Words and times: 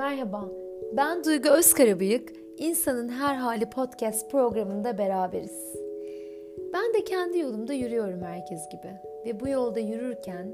Merhaba, 0.00 0.48
ben 0.96 1.24
Duygu 1.24 1.48
Özkarabıyık. 1.48 2.32
İnsanın 2.58 3.08
Her 3.08 3.34
Hali 3.34 3.70
podcast 3.70 4.30
programında 4.30 4.98
beraberiz. 4.98 5.76
Ben 6.72 6.94
de 6.94 7.04
kendi 7.04 7.38
yolumda 7.38 7.72
yürüyorum 7.72 8.22
herkes 8.22 8.68
gibi. 8.68 8.92
Ve 9.26 9.40
bu 9.40 9.48
yolda 9.48 9.80
yürürken 9.80 10.52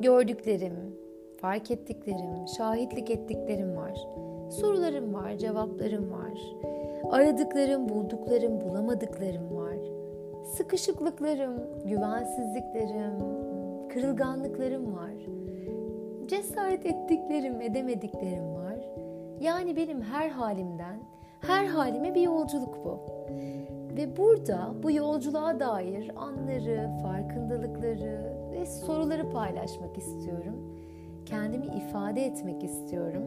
gördüklerim, 0.00 0.96
fark 1.40 1.70
ettiklerim, 1.70 2.48
şahitlik 2.56 3.10
ettiklerim 3.10 3.76
var. 3.76 3.94
Sorularım 4.50 5.14
var, 5.14 5.36
cevaplarım 5.36 6.12
var. 6.12 6.40
Aradıklarım, 7.10 7.88
bulduklarım, 7.88 8.60
bulamadıklarım 8.60 9.56
var. 9.56 9.78
Sıkışıklıklarım, 10.56 11.54
güvensizliklerim, 11.84 13.18
kırılganlıklarım 13.88 14.96
var. 14.96 15.14
Cesaret 16.26 16.86
ettiklerim, 16.86 17.60
edemediklerim 17.60 18.54
var. 18.54 18.65
Yani 19.40 19.76
benim 19.76 20.02
her 20.02 20.28
halimden, 20.28 20.98
her 21.40 21.66
halime 21.66 22.14
bir 22.14 22.20
yolculuk 22.20 22.84
bu. 22.84 23.00
Ve 23.96 24.16
burada 24.16 24.74
bu 24.82 24.90
yolculuğa 24.90 25.60
dair 25.60 26.10
anları, 26.16 26.90
farkındalıkları 27.02 28.36
ve 28.52 28.66
soruları 28.66 29.30
paylaşmak 29.30 29.98
istiyorum. 29.98 30.76
Kendimi 31.26 31.66
ifade 31.66 32.24
etmek 32.26 32.64
istiyorum. 32.64 33.22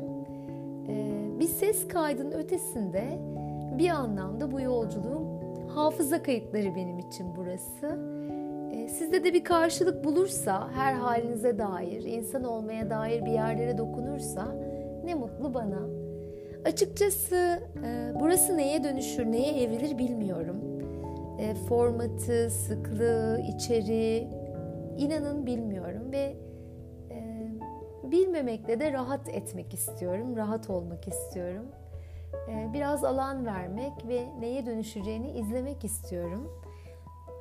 Ee, 0.88 1.40
bir 1.40 1.48
ses 1.48 1.88
kaydının 1.88 2.32
ötesinde 2.32 3.04
bir 3.77 3.90
anlamda 3.90 4.52
bu 4.52 4.62
yolculuğun 4.62 5.27
hafıza 5.68 6.23
kayıtları 6.23 6.76
benim 6.76 6.99
için 6.99 7.27
burası. 7.38 7.99
Ee, 8.71 8.88
sizde 8.88 9.23
de 9.23 9.34
bir 9.34 9.44
karşılık 9.44 10.04
bulursa, 10.04 10.70
her 10.71 10.94
halinize 10.94 11.57
dair, 11.57 12.04
insan 12.04 12.44
olmaya 12.44 12.90
dair 12.90 13.26
bir 13.26 13.32
yerlere 13.32 13.77
dokunursa 13.77 14.55
ne 15.04 15.15
mutlu 15.15 15.54
bana. 15.54 15.99
Açıkçası 16.65 17.63
e, 17.85 18.13
burası 18.20 18.57
neye 18.57 18.84
dönüşür, 18.84 19.26
neye 19.26 19.63
evrilir 19.63 19.98
bilmiyorum. 19.98 20.57
E, 21.40 21.55
formatı, 21.55 22.49
sıklığı, 22.49 23.41
içeriği 23.55 24.27
inanın 24.98 25.46
bilmiyorum 25.46 26.12
ve 26.12 26.35
e, 27.12 27.49
bilmemekle 28.04 28.80
de 28.80 28.93
rahat 28.93 29.30
etmek 29.30 29.74
istiyorum, 29.74 30.37
rahat 30.37 30.70
olmak 30.70 31.07
istiyorum. 31.07 31.65
Biraz 32.74 33.04
alan 33.04 33.46
vermek 33.46 34.07
ve 34.07 34.26
neye 34.40 34.65
dönüşeceğini 34.65 35.32
izlemek 35.32 35.85
istiyorum. 35.85 36.52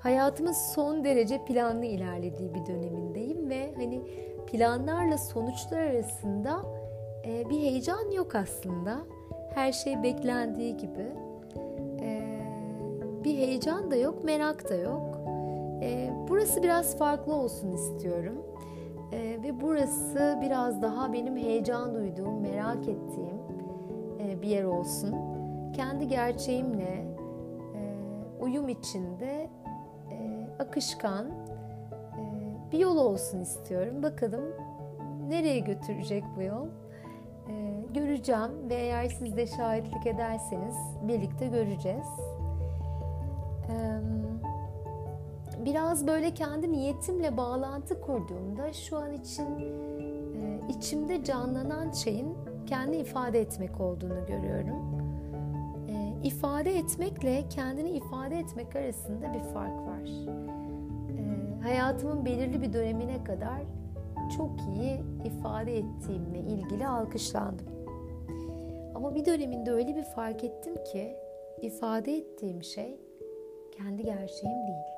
Hayatımın 0.01 0.53
son 0.53 1.05
derece 1.05 1.45
planlı 1.45 1.85
ilerlediği 1.85 2.55
bir 2.55 2.67
dönemindeyim 2.67 3.51
ve 3.51 3.75
hani 3.75 4.03
planlarla 4.47 5.19
sonuçlar 5.19 5.79
arasında 5.79 6.78
e, 7.27 7.51
bir 7.51 7.59
heyecan 7.59 8.11
yok 8.11 8.35
aslında. 8.35 8.99
Her 9.55 9.73
şey 9.73 10.03
beklendiği 10.03 10.77
gibi. 10.77 11.13
E, 12.01 12.39
bir 13.25 13.37
heyecan 13.39 13.91
da 13.91 13.97
yok, 13.97 14.25
merak 14.25 14.71
da 14.71 14.75
yok. 14.75 15.21
E, 15.83 16.11
burası 16.29 16.63
biraz 16.63 16.99
farklı 16.99 17.35
olsun 17.35 17.73
istiyorum. 17.73 18.43
E, 19.13 19.19
ve 19.43 19.61
burası 19.61 20.39
biraz 20.43 20.83
daha 20.83 21.13
benim 21.13 21.37
heyecan 21.37 21.95
duyduğum, 21.95 22.41
merak 22.41 22.89
ettiğim 22.89 23.39
e, 24.21 24.43
bir 24.43 24.49
yer 24.49 24.65
olsun. 24.65 25.15
Kendi 25.73 26.09
gerçeğimle 26.09 27.07
e, 27.75 27.81
uyum 28.41 28.69
içinde 28.69 29.51
e, 30.11 30.49
akışkan 30.59 31.27
e, 31.27 32.23
bir 32.73 32.79
yol 32.79 32.97
olsun 32.97 33.41
istiyorum. 33.41 34.03
Bakalım 34.03 34.45
nereye 35.29 35.59
götürecek 35.59 36.25
bu 36.37 36.43
yol? 36.43 36.67
E, 37.49 37.85
göreceğim 37.95 38.71
ve 38.71 38.75
eğer 38.75 39.09
siz 39.09 39.37
de 39.37 39.47
şahitlik 39.47 40.07
ederseniz 40.07 40.77
birlikte 41.03 41.47
göreceğiz. 41.47 42.09
E, 43.71 43.99
biraz 45.65 46.07
böyle 46.07 46.35
kendi 46.35 46.73
niyetimle 46.73 47.37
bağlantı 47.37 48.01
kurduğumda 48.01 48.73
şu 48.73 48.97
an 48.97 49.13
için 49.13 49.47
e, 49.49 50.61
içimde 50.69 51.25
canlanan 51.25 51.93
şeyin 51.93 52.37
kendi 52.67 52.97
ifade 52.97 53.41
etmek 53.41 53.81
olduğunu 53.81 54.27
görüyorum. 54.27 54.99
E, 55.89 56.27
ifade 56.27 56.79
etmekle 56.79 57.49
kendini 57.49 57.91
ifade 57.91 58.39
etmek 58.39 58.77
arasında 58.77 59.35
bir 59.35 59.41
fark 59.55 59.87
var. 59.87 60.09
Hayatımın 61.63 62.25
belirli 62.25 62.63
bir 62.63 62.73
dönemine 62.73 63.25
kadar 63.25 63.63
çok 64.37 64.51
iyi 64.61 65.01
ifade 65.25 65.79
ettiğimle 65.79 66.39
ilgili 66.39 66.87
alkışlandım. 66.87 67.67
Ama 68.95 69.15
bir 69.15 69.25
döneminde 69.25 69.73
öyle 69.73 69.97
bir 69.97 70.03
fark 70.03 70.45
ettim 70.45 70.75
ki 70.93 71.17
ifade 71.63 72.17
ettiğim 72.17 72.63
şey 72.63 73.01
kendi 73.73 74.03
gerçeğim 74.03 74.59
değil. 74.67 74.89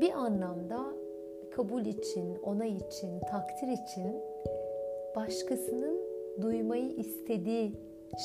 Bir 0.00 0.12
anlamda 0.12 0.86
kabul 1.56 1.84
için, 1.84 2.36
onay 2.42 2.76
için, 2.76 3.20
takdir 3.20 3.68
için 3.68 4.16
başkasının 5.16 6.00
duymayı 6.40 6.90
istediği 6.90 7.72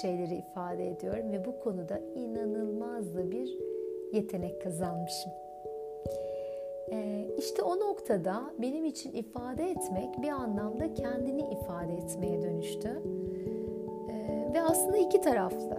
şeyleri 0.02 0.36
ifade 0.36 0.88
ediyorum 0.88 1.32
ve 1.32 1.46
bu 1.46 1.60
konuda 1.60 2.00
inanılmaz 2.16 3.16
da 3.16 3.32
bir 3.32 3.58
yetenek 4.14 4.62
kazanmışım. 4.62 5.32
Ee, 6.92 7.28
işte 7.38 7.62
o 7.62 7.80
noktada 7.80 8.44
benim 8.62 8.86
için 8.86 9.12
ifade 9.12 9.72
etmek 9.72 10.22
bir 10.22 10.30
anlamda 10.30 10.94
kendini 10.94 11.42
ifade 11.42 11.94
etmeye 11.94 12.42
dönüştü. 12.42 13.02
Ee, 14.10 14.54
ve 14.54 14.62
aslında 14.62 14.98
iki 14.98 15.22
taraflı. 15.22 15.78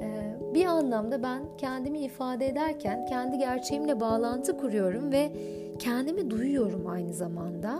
Ee, 0.00 0.36
bir 0.54 0.66
anlamda 0.66 1.22
ben 1.22 1.42
kendimi 1.58 1.98
ifade 1.98 2.46
ederken 2.46 3.06
kendi 3.06 3.38
gerçeğimle 3.38 4.00
bağlantı 4.00 4.56
kuruyorum 4.56 5.12
ve 5.12 5.32
kendimi 5.78 6.30
duyuyorum 6.30 6.86
aynı 6.86 7.14
zamanda. 7.14 7.78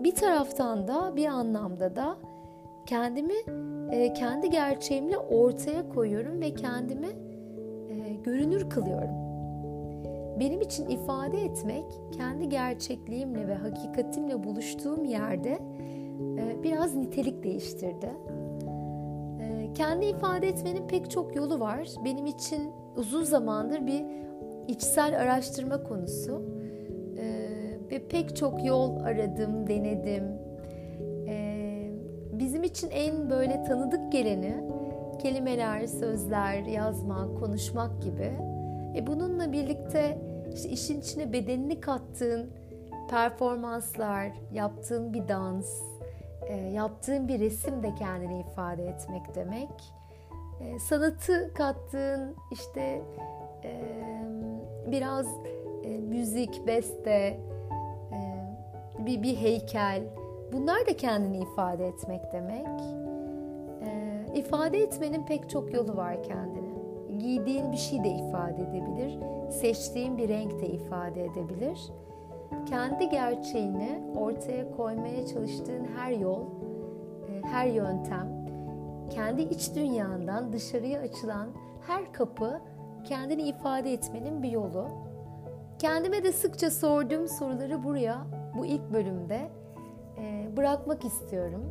Bir 0.00 0.14
taraftan 0.14 0.88
da 0.88 1.16
bir 1.16 1.26
anlamda 1.26 1.96
da 1.96 2.16
kendimi 2.86 3.34
e, 3.90 4.12
kendi 4.12 4.50
gerçeğimle 4.50 5.18
ortaya 5.18 5.88
koyuyorum 5.88 6.40
ve 6.40 6.54
kendimi 6.54 7.08
e, 7.88 8.14
görünür 8.24 8.70
kılıyorum. 8.70 9.25
Benim 10.40 10.60
için 10.60 10.88
ifade 10.88 11.44
etmek 11.44 11.84
kendi 12.16 12.48
gerçekliğimle 12.48 13.48
ve 13.48 13.54
hakikatimle 13.54 14.44
buluştuğum 14.44 15.04
yerde 15.04 15.58
e, 16.38 16.62
biraz 16.62 16.94
nitelik 16.94 17.44
değiştirdi. 17.44 18.10
E, 19.40 19.72
kendi 19.74 20.06
ifade 20.06 20.48
etmenin 20.48 20.88
pek 20.88 21.10
çok 21.10 21.36
yolu 21.36 21.60
var. 21.60 21.88
Benim 22.04 22.26
için 22.26 22.70
uzun 22.96 23.24
zamandır 23.24 23.86
bir 23.86 24.04
içsel 24.68 25.20
araştırma 25.20 25.82
konusu 25.82 26.42
e, 27.18 27.56
ve 27.90 28.08
pek 28.08 28.36
çok 28.36 28.64
yol 28.64 28.96
aradım, 28.96 29.66
denedim. 29.66 30.46
Bizim 32.38 32.62
için 32.62 32.90
en 32.90 33.30
böyle 33.30 33.62
tanıdık 33.62 34.12
geleni 34.12 34.64
kelimeler, 35.18 35.86
sözler, 35.86 36.62
yazmak, 36.62 37.40
konuşmak 37.40 38.02
gibi. 38.02 38.32
E 38.96 39.06
bununla 39.06 39.52
birlikte 39.52 40.18
işte 40.54 40.68
işin 40.68 41.00
içine 41.00 41.32
bedenini 41.32 41.80
kattığın 41.80 42.50
performanslar, 43.10 44.32
yaptığın 44.52 45.12
bir 45.12 45.28
dans, 45.28 45.82
e, 46.48 46.56
yaptığın 46.56 47.28
bir 47.28 47.40
resim 47.40 47.82
de 47.82 47.94
kendini 47.94 48.40
ifade 48.40 48.86
etmek 48.86 49.34
demek. 49.34 49.92
E, 50.60 50.78
sanatı 50.78 51.54
kattığın 51.54 52.34
işte 52.52 53.02
e, 53.64 53.82
biraz 54.90 55.26
müzik, 56.00 56.66
beste, 56.66 57.40
bir, 58.98 59.22
bir 59.22 59.36
heykel. 59.36 60.02
Bunlar 60.52 60.86
da 60.86 60.96
kendini 60.96 61.38
ifade 61.38 61.86
etmek 61.86 62.32
demek. 62.32 62.66
İfade 64.34 64.78
etmenin 64.78 65.26
pek 65.26 65.50
çok 65.50 65.74
yolu 65.74 65.96
var 65.96 66.22
kendini. 66.22 66.65
Giydiğin 67.18 67.72
bir 67.72 67.76
şey 67.76 68.04
de 68.04 68.08
ifade 68.08 68.62
edebilir 68.62 69.18
seçtiğin 69.50 70.18
bir 70.18 70.28
renk 70.28 70.60
de 70.60 70.66
ifade 70.66 71.24
edebilir. 71.24 71.80
Kendi 72.66 73.08
gerçeğini 73.08 74.00
ortaya 74.16 74.76
koymaya 74.76 75.26
çalıştığın 75.26 75.86
her 75.96 76.10
yol, 76.10 76.40
e, 77.28 77.42
her 77.42 77.66
yöntem, 77.66 78.28
kendi 79.10 79.42
iç 79.42 79.74
dünyandan 79.74 80.52
dışarıya 80.52 81.00
açılan 81.00 81.48
her 81.86 82.12
kapı 82.12 82.60
kendini 83.04 83.42
ifade 83.42 83.92
etmenin 83.92 84.42
bir 84.42 84.50
yolu. 84.50 84.88
Kendime 85.78 86.24
de 86.24 86.32
sıkça 86.32 86.70
sorduğum 86.70 87.28
soruları 87.28 87.84
buraya, 87.84 88.26
bu 88.58 88.66
ilk 88.66 88.92
bölümde 88.92 89.48
e, 90.18 90.56
bırakmak 90.56 91.04
istiyorum. 91.04 91.64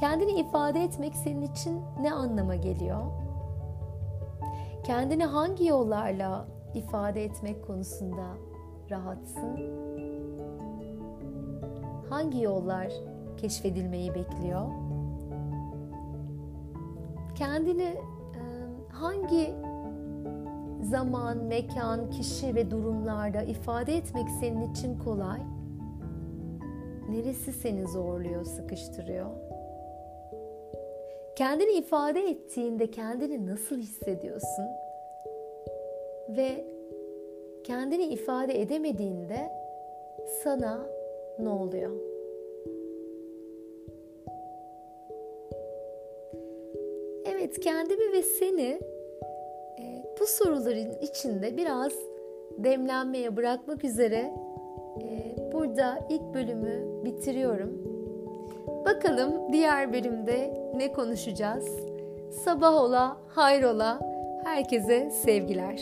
Kendini 0.00 0.32
ifade 0.32 0.84
etmek 0.84 1.16
senin 1.16 1.42
için 1.42 1.80
ne 2.00 2.12
anlama 2.12 2.54
geliyor? 2.54 3.21
Kendini 4.84 5.24
hangi 5.24 5.66
yollarla 5.66 6.46
ifade 6.74 7.24
etmek 7.24 7.66
konusunda 7.66 8.26
rahatsın? 8.90 9.58
Hangi 12.10 12.42
yollar 12.42 12.92
keşfedilmeyi 13.36 14.14
bekliyor? 14.14 14.82
kendini 17.42 17.94
hangi 18.92 19.54
zaman, 20.82 21.38
mekan, 21.38 22.10
kişi 22.10 22.54
ve 22.54 22.70
durumlarda 22.70 23.42
ifade 23.42 23.96
etmek 23.96 24.30
senin 24.40 24.72
için 24.72 24.98
kolay? 24.98 25.40
Neresi 27.10 27.52
seni 27.52 27.88
zorluyor, 27.88 28.44
sıkıştırıyor? 28.44 29.26
Kendini 31.36 31.72
ifade 31.72 32.20
ettiğinde 32.20 32.90
kendini 32.90 33.46
nasıl 33.46 33.76
hissediyorsun? 33.76 34.64
Ve 36.28 36.64
kendini 37.64 38.04
ifade 38.04 38.60
edemediğinde 38.60 39.50
sana 40.44 40.86
ne 41.38 41.48
oluyor? 41.48 41.90
Evet, 47.24 47.60
kendimi 47.60 48.12
ve 48.12 48.22
seni 48.22 48.80
e, 49.78 50.04
bu 50.20 50.26
soruların 50.26 50.92
içinde 51.00 51.56
biraz 51.56 51.92
demlenmeye 52.58 53.36
bırakmak 53.36 53.84
üzere 53.84 54.32
e, 55.02 55.36
burada 55.52 55.98
ilk 56.10 56.34
bölümü 56.34 57.04
bitiriyorum. 57.04 57.91
Bakalım 58.84 59.52
diğer 59.52 59.92
bölümde 59.92 60.60
ne 60.74 60.92
konuşacağız? 60.92 61.66
Sabah 62.44 62.74
ola, 62.74 63.16
hayrola, 63.28 64.00
herkese 64.44 65.10
sevgiler. 65.10 65.80